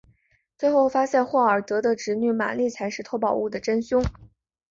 [0.57, 4.03] 最后发现霍尔德的侄女玛丽才是偷宝物的真凶。